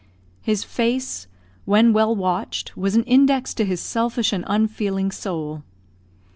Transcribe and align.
His 0.41 0.63
face, 0.63 1.27
when 1.65 1.93
well 1.93 2.15
watched, 2.15 2.75
was 2.75 2.95
an 2.95 3.03
index 3.03 3.53
to 3.53 3.63
his 3.63 3.79
selfish 3.81 4.33
and 4.33 4.43
unfeeling 4.47 5.11
soul. 5.11 5.61